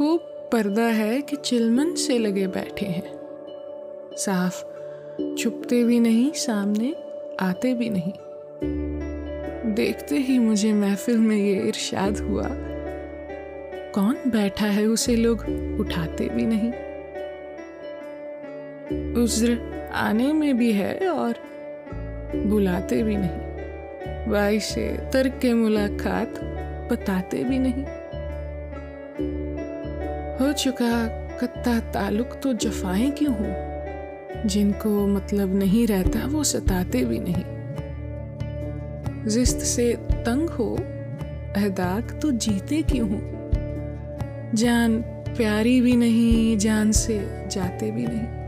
खूब 0.00 0.20
पर्दा 0.52 0.82
है 0.82 1.22
कि 1.22 1.36
चिलमन 1.36 1.94
से 1.94 2.18
लगे 2.18 2.46
बैठे 2.46 2.86
हैं। 2.86 3.20
साफ़, 4.16 4.64
छुपते 5.36 5.84
भी 5.84 6.00
नहीं, 6.00 6.32
सामने 6.32 6.94
आते 7.40 7.74
भी 7.74 7.90
नहीं। 7.90 8.12
देखते 9.74 10.16
ही 10.16 10.38
मुझे 10.38 10.72
महफिल 10.72 11.16
में 11.16 11.36
ये 11.36 11.62
इरशाद 11.62 12.18
हुआ। 12.18 12.48
कौन 13.94 14.16
बैठा 14.26 14.66
है 14.66 14.86
उसे 14.86 15.16
लोग 15.16 15.38
उठाते 15.80 16.28
भी 16.28 16.46
नहीं। 16.46 16.72
उज्र 19.14 19.58
आने 19.94 20.32
में 20.32 20.58
भी 20.58 20.72
है 20.72 21.08
और 21.08 21.34
बुलाते 22.36 23.02
भी 23.02 23.16
नहीं। 23.16 23.38
वाई 24.30 24.60
से 24.60 25.10
तर्क 25.12 25.38
के 25.42 25.54
मुलाकात 25.54 26.40
बताते 26.92 27.44
भी 27.44 27.58
नहीं। 27.58 27.99
हो 30.40 30.52
चुका 30.52 31.06
कत्ता 31.38 31.80
ताल्लुक 31.80 32.40
तो 32.42 32.52
जफाए 32.52 33.10
क्यों 33.10 33.34
हो? 33.34 33.46
जिनको 34.48 35.06
मतलब 35.06 35.54
नहीं 35.54 35.86
रहता, 35.86 36.26
वो 36.26 36.44
सताते 36.44 37.04
भी 37.04 37.18
नहीं। 37.22 37.44
जिस्त 39.28 39.58
से 39.58 39.92
तंग 40.12 40.50
हो, 40.50 40.76
अहदाक 41.56 42.18
तो 42.22 42.30
जीते 42.30 42.82
क्यों 42.82 43.10
हो? 43.10 43.20
जान 44.54 45.02
प्यारी 45.36 45.80
भी 45.80 45.96
नहीं, 45.96 46.58
जान 46.58 46.92
से 46.92 47.48
जाते 47.50 47.90
भी 47.90 48.06
नहीं। 48.06 48.39